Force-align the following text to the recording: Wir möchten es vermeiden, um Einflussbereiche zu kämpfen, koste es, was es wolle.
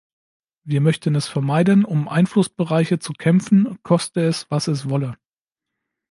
Wir 0.63 0.81
möchten 0.81 1.13
es 1.13 1.27
vermeiden, 1.27 1.85
um 1.85 2.07
Einflussbereiche 2.09 2.97
zu 2.97 3.13
kämpfen, 3.13 3.77
koste 3.83 4.21
es, 4.21 4.49
was 4.49 4.67
es 4.67 4.89
wolle. 4.89 5.15